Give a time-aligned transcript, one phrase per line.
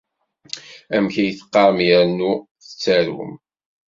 [0.95, 2.31] Amek ay teqqarem yernu
[2.63, 3.31] tettarum?